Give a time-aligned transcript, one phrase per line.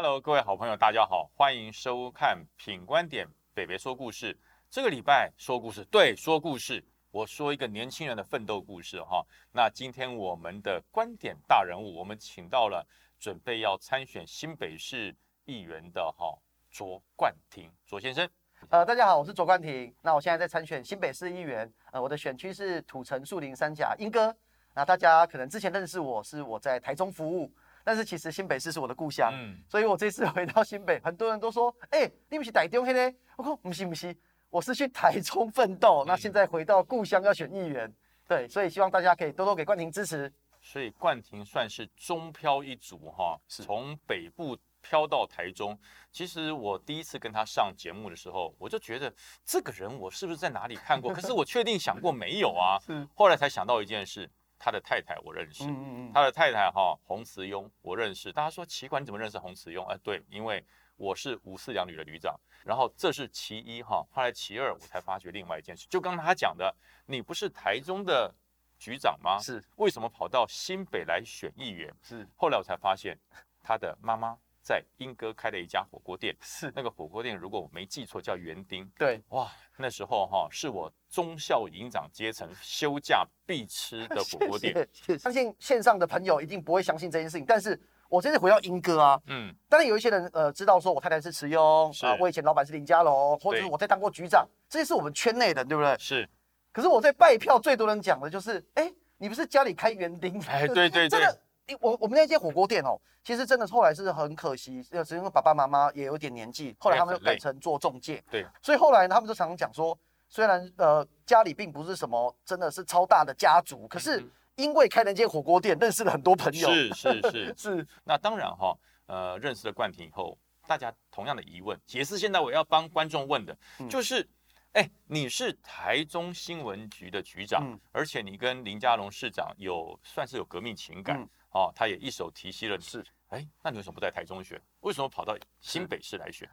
[0.00, 4.32] Hello，各位好朋友，大家好，欢迎收看《品观点北北说故事》。
[4.70, 6.80] 这个礼拜说故事，对，说故事。
[7.10, 9.26] 我说一个年轻人的奋斗故事哈。
[9.50, 12.86] 那今天我们的观点大人物，我们请到了
[13.18, 15.12] 准备要参选新北市
[15.46, 16.32] 议员的哈
[16.70, 18.30] 卓冠廷卓先生。
[18.68, 19.92] 呃，大家好，我是卓冠廷。
[20.00, 24.32] 那我现在在参选新北市议员，呃，我的选区是土城树林三甲莺歌。
[24.76, 27.52] 那大家可能之前认识我是我在台中服务。
[27.84, 33.14] 但是其实新北市是我的故乡，嗯，所以我这次回到新北， 很多人都说，哎，你不是台中呢？
[33.36, 34.14] 我说不是不是，
[34.50, 37.92] 我是去台中奋斗，那现在回到故乡要选议员，
[38.26, 40.32] 对，所以希望大家可以多多给冠廷支持。
[40.60, 45.78] 所以冠廷算是中漂一族哈，从北部漂到台中。
[46.10, 49.12] 其实我第一次跟他上节目的时候，我就觉得
[49.44, 51.12] 这个人我是不是在哪里看过？
[51.14, 52.76] 可是我确定想过没有啊？
[52.84, 54.28] 是，后来才想到一件事。
[54.58, 55.64] 他的太太我认识，
[56.12, 58.32] 他的太太哈洪慈庸我认识。
[58.32, 59.84] 大家说奇怪，你怎么认识洪慈庸？
[59.84, 60.64] 哎，对，因为
[60.96, 62.38] 我是五四两旅的旅长。
[62.64, 66.74] 然后这是其一哈，后来其二我才发觉另外一件事，就刚才他讲的，
[67.06, 68.34] 你不是台中的
[68.78, 69.38] 局长吗？
[69.38, 71.94] 是，为什么跑到新北来选议员？
[72.02, 73.18] 是，后来我才发现
[73.62, 74.36] 他的妈妈。
[74.68, 78.86] 在英哥开了一家火锅店，是那个火锅店，如果我没记错，叫园丁。
[78.98, 84.86] 对，哇，那时候哈是我中校营长阶层休假必吃的火锅店。
[85.18, 87.80] 相信线上的朋友一定不会相信这件事情，但是
[88.10, 95.96] 我真的回到英哥啊，嗯，当然有一些人呃知道说我太太是慈庸啊，我以前老板是林家龙，或者是我在当过局长，这些是我们圈内的，对不对？
[95.98, 96.28] 是。
[96.72, 100.38] 可是我在拜票最多人讲的就是，哎，你不是家里开园丁？
[100.42, 101.20] 哎，对对对。
[101.80, 108.22] 我我们那间火锅店哦，其实真的后来是很可惜，呃，是因为爸爸妈妈也有点年纪，后来他们就改成做中介。
[108.30, 109.96] 对，所以后来他们就常常讲说，
[110.28, 114.24] 虽然呃家里并不是什么真的是超大的家族，可是
[114.56, 116.68] 因为开了间火锅店，认识了很多朋友。
[116.70, 117.86] 是是是 是。
[118.04, 118.76] 那当然哈，
[119.06, 120.36] 呃，认识了冠廷以后，
[120.66, 123.56] 大家同样的疑问，也是现在我要帮观众问的，
[123.88, 124.26] 就是，
[124.72, 131.28] 哎，你是台中新闻局的局长，而且你跟林佳龙市长有算是有革命情感。
[131.50, 134.60] 哦，他也一手提携了是，哎，那你为什么不在台中选？
[134.80, 136.48] 为什么跑到新北市来选？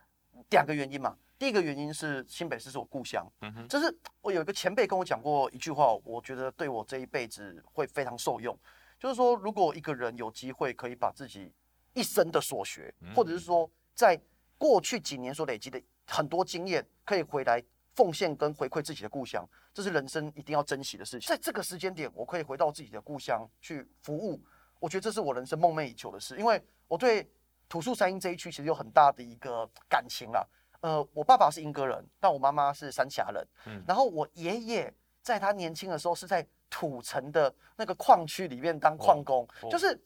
[0.50, 1.18] 两个原因嘛。
[1.38, 8.58] 第一个原因是新北市是我故乡，嗯哼，就是我有一个前辈跟我讲过一句话，我觉得对我这一辈子会非常受用。
[8.98, 11.54] 就是说，如果一个人有机会可以把自己
[11.94, 14.18] 一生的所学，或者是说在
[14.58, 17.62] 过去几年所累积的很多经验，可以回来
[17.94, 21.28] 奉献跟回馈自己的故乡，这是人生一定要珍惜的事情。
[21.28, 24.42] 在这个时间点，我可以回到自己的故乡去服务。
[24.86, 27.28] 我觉得这是我人生梦寐以求的事，因为我对
[27.68, 30.46] 土树山阴这一区其实有很大的一个感情啦。
[30.82, 33.48] 呃，我爸爸是莺歌人，但我妈妈是三峡人。
[33.66, 34.94] 嗯，然后我爷爷
[35.24, 40.00] 在他年轻的时候是在土城的那个矿区里面当矿工，就是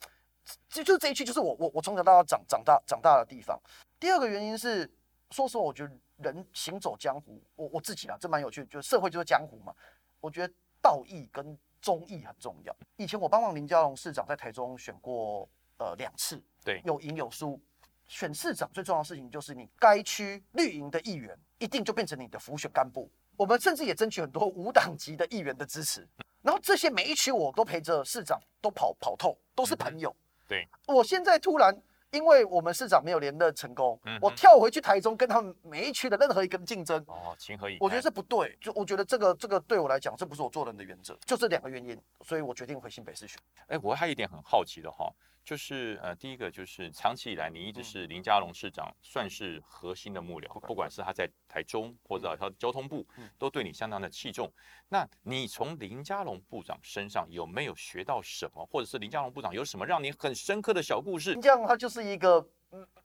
[0.70, 3.60] 就就这一区就是我我我从小到大长长大长大的地方。
[4.00, 4.90] 第二个原因是，
[5.32, 9.74] 说实话，我觉得人行走江湖，我我自己啊，这蛮有趣，就社会就是江湖嘛。
[10.22, 12.76] 我觉得道义跟忠义很重要。
[12.98, 17.60] 以前我帮忙林佳龙市长在台中选过呃两次，对，有赢有输。
[18.08, 23.10] 选市长最重要的事情就是你该区绿营的议员一定就变成你的辅选干部。
[23.38, 26.08] 我们甚至也争取很多无党籍的议员的支持。
[26.42, 30.16] 然后这些每一区我都陪着市长都跑跑透，都是朋友。
[30.48, 31.76] 对，我现在突然。
[32.12, 37.78] 因为我们市长没有连任成功，我跳回去台中跟他们每一区的任何一个竞争，哦，情何以？
[37.80, 43.40] 我觉得这不对，就我觉得这个这个对我来讲，这不是我做人的原则，就这两个原因，所以我决定回新北市选。
[43.68, 45.12] 哎，我还有一点很好奇的哈。
[45.50, 53.04] 就是呃，第一个就是长期以来，你一直是林佳龙市长算是核心的幕僚，不管是他在台中或者他交通部，
[53.36, 54.48] 都对你相当的器重。
[54.90, 61.32] 那你从林佳龙部长身上有没有学到什么，或者是林佳龙部长有什么让你很深刻的小故事？
[61.32, 62.48] 林佳龙他就是一个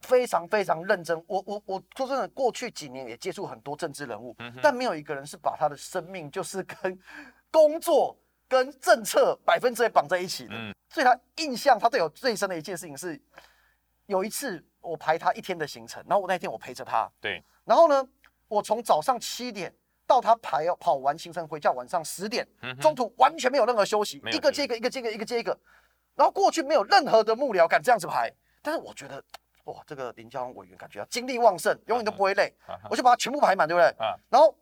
[0.01, 1.17] 非常非常认真。
[1.25, 6.95] 我我我说真的，过去几年也接触很多政治人物，但没有一个人是把他的生命就是跟
[7.49, 8.15] 工作。
[8.47, 10.53] 跟政策百分之百绑在一起的，
[10.89, 13.19] 所以他印象他对我最深的一件事情是，
[14.05, 18.07] 有一次我排他一天的行程，然后我那天我陪着他，对，然后呢，
[18.47, 19.73] 我从早上七点
[20.05, 22.47] 到他排要跑完行程回家晚上十点，
[22.79, 25.59] 中途完全没有任何休息，一个接一个，一个接一个，一个接一个，
[26.13, 28.31] 然后过去没有任何的幕僚敢这样子排，
[28.61, 29.23] 但是我觉得
[29.63, 32.53] 哇，这个林交委员感觉精力旺盛，永远都不会累，
[32.91, 33.87] 我就把他全部排满，对不对？
[33.97, 34.55] 啊，然后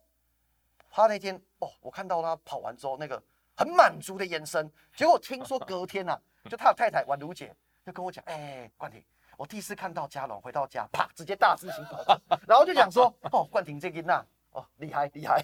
[0.89, 3.21] 他那天哦，我看到他跑完之后那个。
[3.55, 6.19] 很满足的眼神， 结果听说隔天呐，
[6.49, 7.53] 就他的太太婉如姐
[7.85, 9.03] 就跟我讲，哎，冠廷，
[9.37, 11.97] 我第一次看到嘉龙回到家，啪，直接大字型头，
[12.47, 15.43] 然后就讲说，哦，冠廷这个那，哦，厉害厉害，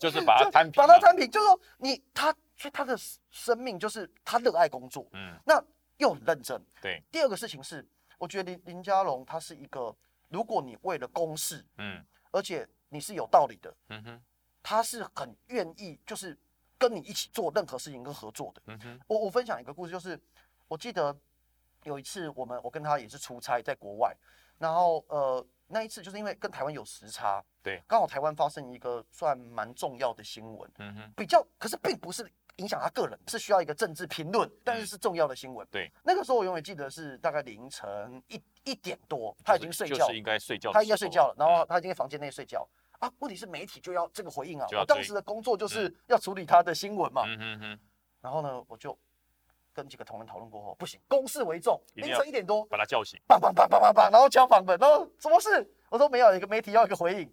[0.00, 2.96] 就是把他摊平，把他摊平，就是说你他，所以他的
[3.30, 5.62] 生命就是他热爱工作，嗯，那
[5.98, 7.02] 又很认真，对。
[7.10, 7.86] 第二个事情是，
[8.18, 9.94] 我觉得林林佳龙他是一个，
[10.28, 14.22] 如果你为了公事，嗯，而且你是有道理的，嗯哼，
[14.62, 16.38] 他是很愿意就是
[16.78, 19.00] 跟你一起做任何事情跟合作的，嗯哼。
[19.06, 20.18] 我我分享一个故事，就是
[20.68, 21.16] 我记得
[21.84, 24.14] 有一次我们我跟他也是出差在国外，
[24.58, 32.30] 然后呃那一次就是因为跟台湾有时差，对，刚好台湾发生一个算蛮重要的新闻，嗯哼，比较可是并不是。
[32.56, 35.68] 影响他个人是需要一个政治评论，但是是重要的新闻。
[35.70, 37.86] 对，那个时候我永远记得是大概凌晨
[38.28, 41.34] 一一点多，他已经睡觉，是应该睡觉，他应该睡觉了。
[41.36, 42.66] 然后他已经在房间内睡觉
[43.00, 43.12] 啊。
[43.18, 47.22] 问题是媒体就要这个回应啊，我当时的工作就是要处理他的新闻嘛。
[47.26, 47.80] 嗯嗯嗯。
[48.20, 48.96] 然后呢，我就
[49.72, 55.70] 跟几个同仁讨论过后，不行，公事为重，凌晨一点多把他叫醒，叭叭叭叭叭叭，然后敲房门，然后什么事？
[55.88, 57.32] 我说没有，一个媒体要一个回应，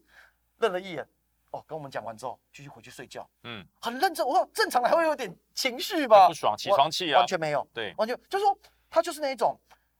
[0.59, 1.07] 愣了一眼。
[1.51, 3.29] 哦，跟我们讲完之后，继续回去睡觉。
[3.43, 4.25] 嗯，很认真。
[4.25, 6.27] 我说正常的还会有点情绪吧？
[6.27, 7.19] 不爽，起床气啊？
[7.19, 7.67] 完全没有。
[7.71, 8.57] 对，完全就是说，
[8.89, 9.55] 他就是那一种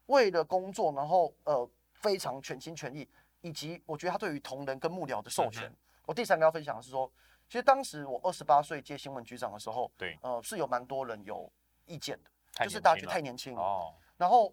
[0.07, 3.07] 为了工作，然后呃非常全心全意，
[3.43, 5.71] 以及我觉得他对于同仁跟幕僚的授权。
[6.07, 7.07] 我第三个要分享的是说，
[7.47, 11.47] 其实当时我二十八岁接新闻局长的时候，对，呃是有蛮多人有
[11.85, 13.93] 意见的，就是大家觉得太年轻哦。
[14.17, 14.51] 然后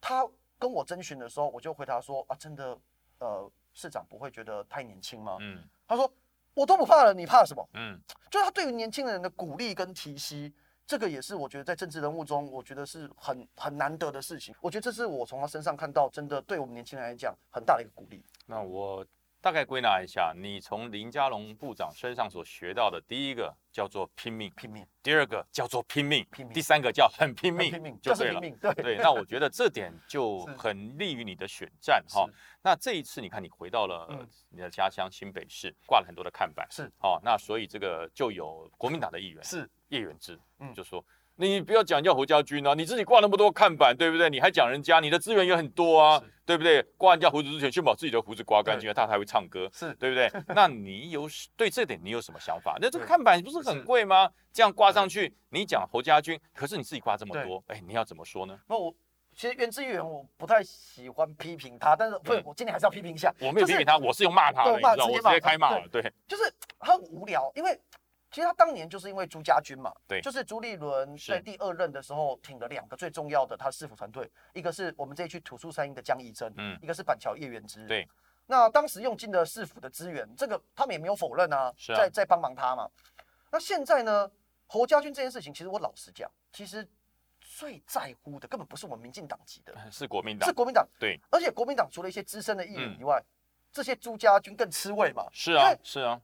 [0.00, 0.26] 他
[0.58, 2.78] 跟我征询的时候，我就回答说啊，真的，
[3.18, 5.36] 呃，市长不会觉得太年轻吗？
[5.40, 6.10] 嗯，他说。
[6.54, 7.64] 我都不怕了，你怕什么？
[7.74, 7.96] 嗯，
[8.32, 10.52] 就是他对于年轻人的鼓励跟提携，
[10.88, 14.54] 这个也是我觉得在政治人物中，我觉得是很很难得的事情。
[14.62, 18.24] 我觉得这是我从他身上看到，真的对我们年轻人来讲很大的一个鼓励。
[18.46, 19.06] 那我。
[19.40, 28.40] 大概归纳一下，你从林佳龙部长身上所学到的，第一个叫做拼命，拼命；第二个叫做拼命，拼命；第三个叫很拼命，拼命就对了。
[28.40, 32.28] 对对，那我觉得这点 就很利于你的选战哈。
[32.60, 37.20] 那这一次你看，你回到了你的家乡新北市，挂了很多的看板，是哦。
[37.22, 41.04] 那所以这个就有国民党的议员是叶远志，嗯，就说。
[41.40, 42.74] 你不要讲叫侯家军啊！
[42.74, 44.28] 你自己挂那么多看板，对不对？
[44.28, 46.82] 你还讲人家，你的资源也很多啊，对不对？
[46.96, 50.28] 刮人家胡子之前，先把自己的胡子刮干净，他才会唱歌，是对不对？
[50.48, 52.76] 那你有对这点你有什么想法？
[52.80, 54.28] 那这个看板不是很贵吗？
[54.52, 58.58] 这样挂上去，你讲侯家军，可是你自己挂这么多，哎，你要怎么说呢？
[58.66, 58.92] 那我
[59.36, 63.32] 其实原之议员我不太喜欢批评他，但是不，我今天还是要批评一下。
[63.38, 67.80] 我没有批评他，我是用骂他的，你知道我直接开骂了，对，就是很无聊，因为。
[68.30, 78.06] 其实他当年就是因为朱家军嘛，对，就是朱立伦在第二任的时候挺了两个最重要的他市府团队，一个是我们这一区土树山阴的江义珍，嗯，一个是板桥叶元之，对。
[78.50, 82.88] 那当时用尽了市府的资源，这个他们也没有否认啊，在在帮忙他嘛。
[83.50, 84.30] 那现在呢，
[84.66, 86.86] 侯家军这件事情，其实我老实讲，其实
[87.40, 91.18] 最在乎的根本不是我们民进党籍的， 是国民党，是国民党，对。
[91.30, 93.22] 而且国民党除了一些资深的议员以外，
[93.70, 96.20] 这些朱家军更吃味嘛，是啊，是啊。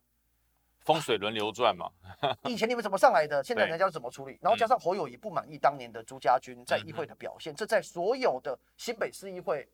[0.85, 1.91] 风水轮流转嘛，
[2.45, 3.43] 以前你们怎么上来的？
[3.43, 4.39] 现在人家怎么处理？
[4.43, 9.67] 然后加上侯友谊不满意当年的朱家军在议会的表现，这在所有的新北市议会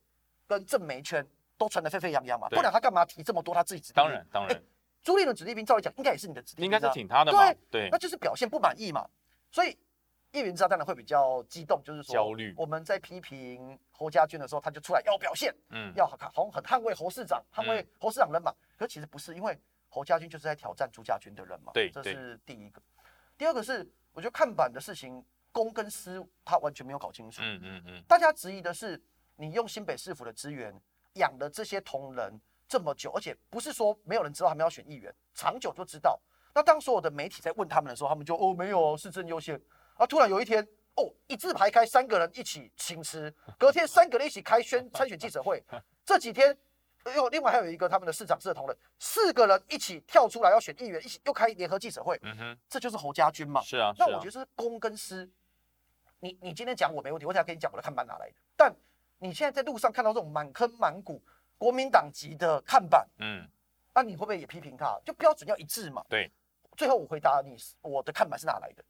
[0.47, 1.27] 跟政媒圈
[1.59, 2.49] 都传得沸沸扬扬嘛。
[2.49, 4.63] 不然他干嘛提这么多他自己子弟当然当然，
[5.03, 7.53] 朱立伦子弟兵照理讲应该也是你的子弟兵，应该是挺他的嘛。
[7.71, 9.05] 对，那就是表现不满意嘛。
[9.51, 9.77] 所以
[10.31, 12.55] 叶云知道当然会比较激动，就是说焦虑。
[12.57, 16.17] 我们在批评侯家军的时候，他就出来要表现，嗯，要很
[16.63, 18.55] 捍卫侯市长，捍卫侯市长人马。
[18.79, 19.59] 可其实不是，因为。
[19.91, 21.73] 侯家军就是在挑战朱家军的人嘛？
[21.75, 22.81] 对，这是第一个。
[23.37, 27.43] 第二个是，我觉得看板的事情，公跟私他完全没有搞清楚。
[27.43, 28.03] 嗯嗯嗯。
[28.07, 29.03] 大家质疑的是，
[29.35, 30.73] 你用新北市府的资源
[31.15, 36.19] 养了这些同仁这么久，而且不是说没有人知道他们要选议员，长久就知道。
[36.55, 39.61] 那当所有的媒体在问他们的时候，他们就哦没有，市政优先。
[39.95, 40.63] 啊，突然有一天，
[40.95, 45.61] 哦一字排开，三个人一起请辞，隔天三个人一起开宣参选记者会。
[46.05, 46.57] 这几天。
[47.17, 52.19] 又另外还有一个他们的市长室的同仁，四个人一起跳出来要选议员，一起又开联合记者会。
[52.23, 53.61] 嗯哼，这就是侯家军嘛。
[53.63, 55.29] 是啊，那我觉得是公跟私。
[56.21, 58.35] 你你今天讲我没问题，我等下跟你讲我的看板哪来的。
[58.57, 58.75] 但
[59.19, 61.23] 你现在在路上看到这种满坑满谷
[61.57, 63.49] 国民党籍的看板，嗯，
[63.95, 65.01] 那你会不会也批评他？
[65.05, 66.05] 就标准要一致嘛。
[66.09, 66.31] 对。
[66.77, 68.85] 最后我回答你，我的看板是哪来的？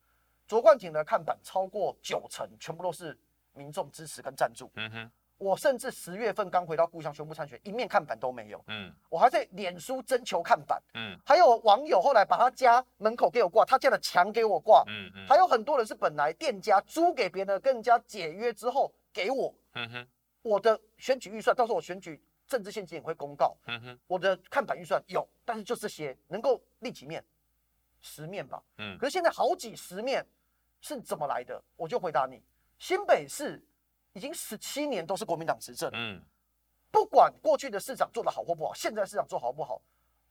[0.46, 3.16] 卓冠廷的看板超过九成，全部都是
[3.52, 4.70] 民众支持跟赞助。
[4.74, 5.10] 嗯哼。
[5.40, 8.62] 我甚至十月份刚回到故乡宣布参选，一面看板都没有。
[8.66, 10.80] 嗯，我还在脸书征求看板。
[10.92, 14.84] 嗯，还有网友后来把他家门口给我挂，他家的墙给我挂。
[14.86, 19.54] 嗯嗯，还有很多人是本来店家租给别人，跟人家解约之后给我。
[19.72, 20.08] 嗯哼，
[20.42, 23.56] 我的选举预算到时候我选举政治献金也会公告。
[23.66, 27.24] 嗯哼，我的看板预算有，但是就这些能够立几面，
[28.02, 28.62] 十面吧。
[28.76, 30.22] 嗯，可是现在好几十面
[30.82, 31.58] 是怎么来的？
[31.76, 32.42] 我就回答你，
[32.78, 33.58] 新北市。
[34.12, 36.20] 已经十七年都是国民党执政，嗯，
[36.90, 39.80] 不管过去的市长做的好或不好，现在市长做好不好，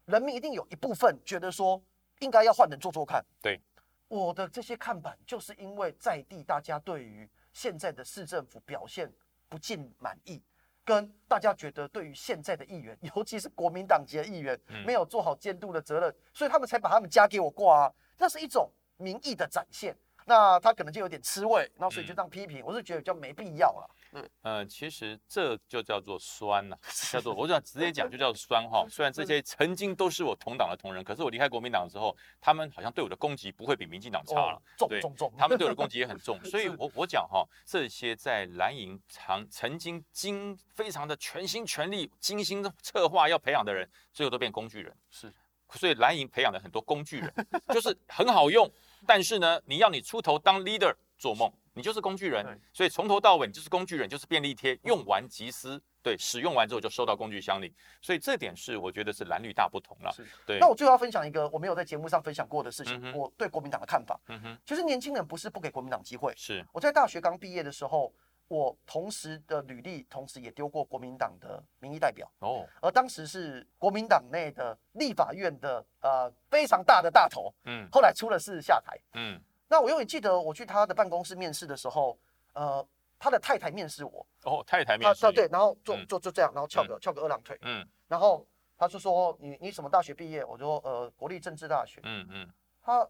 [0.05, 1.81] 人民一定有一部分觉得说
[2.19, 3.23] 应该要换人做做看。
[3.41, 3.59] 对，
[4.07, 9.11] 我的这些看板就是因为在地大家对于现在的市政府表现
[9.47, 10.41] 不尽满意，
[10.83, 19.95] 跟大家觉得对于现在的议员，尤其是国民党籍的议员，没有做好监督的责任，所以他们才把他们家给我挂啊，那是一种民意的展现。
[20.29, 23.89] 那他可能就有点吃味，那所以就这样批评，我是觉得比较没必要了。
[24.11, 26.77] 嗯，呃，其实这就叫做酸呐，
[27.11, 28.85] 叫做我想直接讲就叫酸哈。
[28.89, 36.39] 虽然这些曾经都是我同党的同仁，可是我离开国民党之后，他们好像对我的攻击不会比民进党差了，重重重，他们对我的攻击也很重。
[36.45, 44.95] 所以我我讲哈，这些在蓝营常曾经精非常的全心全力精心策划要培养的人，最后都变工具人。
[45.09, 45.33] 是，
[45.71, 47.33] 所以蓝营培养了很多工具人，
[47.69, 48.71] 就是很好用。
[49.09, 57.73] 但是呢，你要你出头当 leader 做梦，你就是工具人，所以从头到尾你就是工具人，就是便利贴，用完即撕，对，使用完之后就收到工具箱里，
[58.03, 60.15] 所以这点是我觉得是蓝绿大不同了。
[60.45, 60.59] 对。
[60.59, 64.19] 那我最后要分享一个我没有在节目上分享过的事情，我对国民党的看法。
[64.27, 64.57] 嗯哼。
[64.63, 68.13] 其实年轻人不是不给国民党机会，是我在大学刚毕业的时候。
[68.49, 82.17] 我同时的履历，同时也丢过国民党的民意代表哦，而当时是国民党内的立法院的呃非常大的大头，嗯，后来出了事下台，嗯，那我永远记得我去他的办公室面试的时候，
[82.53, 82.83] 呃，
[83.19, 88.43] 他的太太面试我，哦，太太面试，对，然后就就就这样，然后翘个翘个二郎腿，嗯，然后
[88.75, 90.43] 他就说你你什么大学毕业？
[90.43, 92.49] 我说呃国立政治大学，嗯嗯，
[92.81, 93.07] 他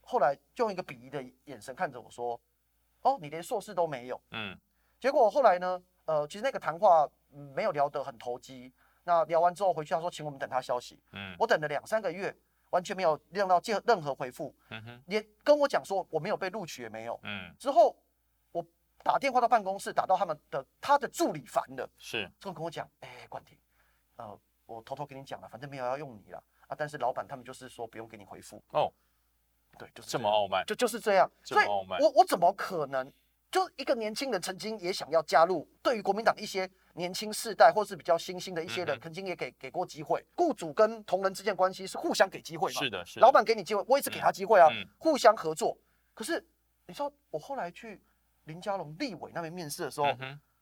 [0.00, 2.40] 后来就用一个鄙夷的眼神看着我说，
[3.02, 4.58] 哦，你连硕士都没有，嗯。
[5.00, 5.82] 结果后来呢？
[6.04, 7.08] 呃，其实那个谈话
[7.54, 8.72] 没有聊得很投机。
[9.04, 11.00] 那聊完之后回去，他说请我们等他消息。
[11.12, 12.36] 嗯，我等了两三个月，
[12.70, 14.54] 完全没有让到任任何回复。
[14.70, 17.18] 嗯哼，连跟我讲说我没有被录取也没有。
[17.22, 17.96] 嗯，之后
[18.52, 18.64] 我
[19.04, 21.88] 打电话到办公室，打到他们的他的助理烦了。
[21.96, 23.56] 是，之后跟我讲，哎，冠廷，
[24.16, 26.74] 呃，我偷偷跟你讲了，反正没有要用你了啊。
[26.76, 28.62] 但是老板他们就是说不用给你回复。
[28.72, 28.92] 哦，
[29.78, 31.30] 对，就是这么傲慢，就就是这样。
[31.42, 33.10] 这么傲慢，我我怎么可能？
[33.50, 40.24] 就一个年轻人曾经也想要加入，对于国民党一些年轻世代或是比较新兴的一些人，曾经也给给过机会。
[40.36, 42.80] 雇主跟同仁之间关系是互相给机会嘛？
[42.80, 43.18] 是的，是。
[43.18, 45.76] 老板给你机会，我也是给他机会啊，互相合作。
[46.14, 46.44] 可是
[46.86, 48.00] 你说我后来去
[48.44, 50.06] 林佳龙立委那边面试的时候，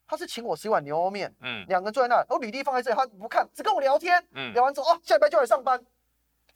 [0.06, 5.78] 他是请我吃一碗牛肉面，嗯，两个人坐在那，然后履历放在这里，他不看，只跟我聊天，嗯，聊完之后哦，下礼拜就来上班，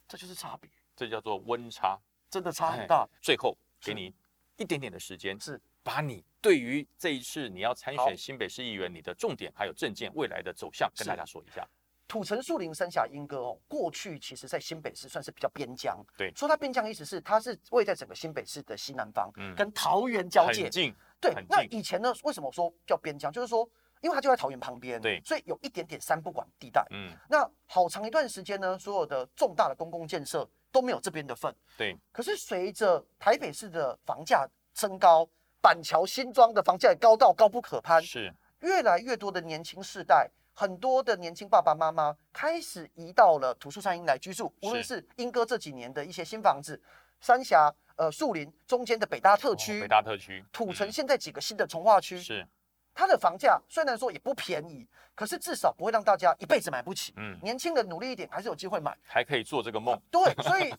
[0.09, 1.99] 这就是差别，这叫做温差，
[2.31, 3.07] 真的差很大。
[3.21, 4.15] 最后给你
[4.57, 5.61] 一点点的时间，是。
[5.83, 11.67] 把你对于这一次你要参选新北市议员，你的重点还有政见未来的走向，跟大家说一下。
[12.09, 15.99] 土城树林三峡莺歌哦，过去其实在新北市算是比较边疆。
[16.15, 20.65] 对，说它边疆意思是它是位在整个新北市的西南方，嗯，跟桃园交界。
[20.65, 20.95] 很近。
[21.19, 23.33] 对，那以前呢，为什么说叫边疆？
[23.33, 23.67] 就是说，
[24.03, 26.87] 因为它就在桃园旁边，对，所以有一点点三不管地带。
[26.91, 31.55] 嗯，那好长一段时间呢，所有的重大的公共建设都没有这边的份。
[31.79, 31.97] 对。
[32.13, 35.27] 可是随着台北市的房价升高。
[35.63, 44.53] 板桥新庄的房价也高到高不可攀，是越来越多的年轻世代，很多的年轻爸爸妈妈开始移到了土树山阴来居住。
[44.63, 46.79] 无论是莺歌这几年的一些新房子，
[47.21, 52.45] 三峡、呃树林中间的北大特区、北大特区、土城现在几个新的从化区，是
[52.93, 57.15] 它的房价虽然说也不便宜，可是至少不会让大家一辈子买不起。
[57.17, 59.97] 嗯，年轻人努力一点，还是有机会买，还可以做这个梦。
[60.11, 60.75] 对，所以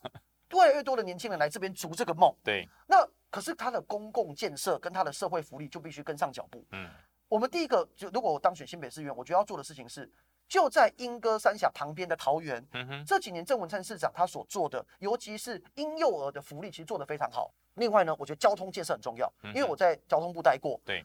[0.51, 2.35] 越来越多的年轻人来这边逐这个梦。
[2.43, 3.07] 对，那。
[3.33, 6.63] 可是他的公共建设跟他的社会福利就必须跟上脚步。
[6.71, 6.87] 嗯，
[7.27, 10.07] 我们第一个就如果我当选新北市议员，我觉得要做的事情是，
[10.47, 17.51] 就在莺歌三峡旁边的桃园，嗯哼，这几年郑文灿市长他所做的，尤其是婴幼儿的福利，其实做得非常好。
[17.73, 20.79] 另外呢，我觉得交通建设很重要，因为我在交通部待过。
[20.85, 21.03] 对，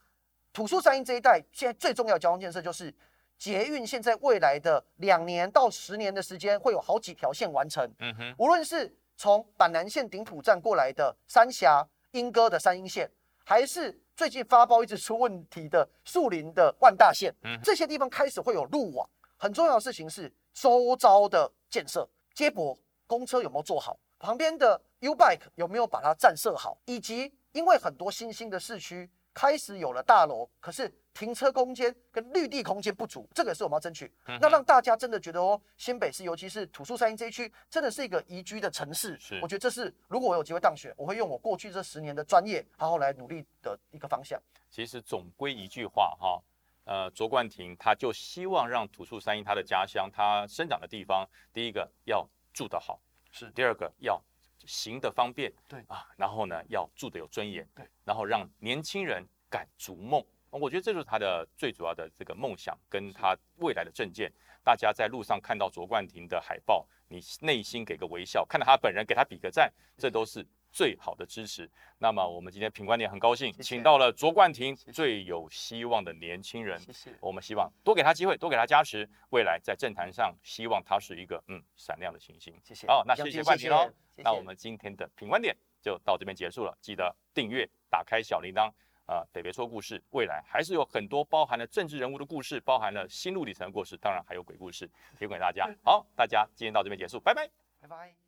[0.52, 2.94] 土树山阴这一带，现在最重要的交通建设就是
[3.38, 7.90] 捷运，现在未来的两年到十年的时间，会有好几条线完成。
[8.00, 11.88] 嗯哼，无论是从板南线顶埔站过来的三峡。
[12.12, 13.10] 莺歌的三阴线，
[13.44, 19.08] 还是最近发包一直出问题的树林的万大线，嗯，这些地方开始会有路网。
[19.36, 29.08] 很重要的事情是周遭的建设，接驳公车有没有做好，旁边的 U bike 有没有把它站设好，以及因为很多新兴的市区
[29.38, 30.92] 开始有了大楼，可是。
[31.14, 34.09] 停车空间跟绿地空间不足，这个是我们要争取。
[34.40, 39.18] 那让大家真的觉得哦，新北市尤其是土树山阴这一区，真的是一个宜居的城市。
[39.18, 44.40] 是，我觉得这是如果我有机会当选，我会用我过去这十年的专业，好好来努力的一个方向。
[44.71, 46.40] 其实总归一句话哈，
[46.85, 53.00] 呃，卓冠廷他就希望让土树山阴他的家乡，他生长的地方，第一个要住得好，
[53.33, 54.23] 是；第二个要
[54.68, 60.22] 行的方便，对啊，然后呢要住的有尊严，对，然后让年轻人敢逐梦。
[60.50, 64.32] 我觉得这就是他的最主要的这个梦想，跟他未来的证件。
[64.62, 71.68] 大家在路上看到卓冠廷的海报，你内心给个微笑；看到他本人，给他比个赞，这都是最好的支持。
[71.98, 76.78] 那么我们今天品观点很高兴，谢谢请到了卓冠廷最有希望的年轻人。
[76.78, 77.10] 谢谢。
[77.20, 82.54] 我们希望多给他机会，多给他加持，未来在政坛上，希望他是一个嗯闪亮的星星。
[82.62, 82.87] 谢谢。
[82.87, 83.90] 好，那谢谢冠廷喽。
[84.16, 88.70] 那我们今天的品观点就到这边结束了，记得订阅，打开小铃铛。
[89.06, 94.87] 呃，得别说故事，未来还是有很多包含了政治人物的故事，包含了心路历程的故事，当然还有鬼故事
[95.18, 95.66] 提供给大家。
[95.82, 97.48] 好，大家今天到这边结束，拜拜。
[97.80, 98.27] 拜拜。